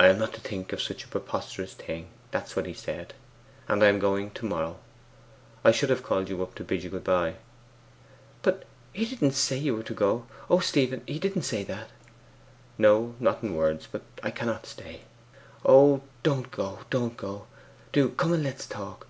[0.00, 3.14] 'I am not to think of such a preposterous thing that's what he said.
[3.68, 4.78] And I am going to morrow.
[5.64, 7.36] I should have called you up to bid you good bye.'
[8.42, 11.90] 'But he didn't say you were to go O Stephen, he didn't say that?'
[12.76, 13.86] 'No; not in words.
[13.86, 15.02] But I cannot stay.'
[15.64, 16.50] 'Oh, don't,
[16.90, 17.46] don't go!
[17.92, 19.06] Do come and let us talk.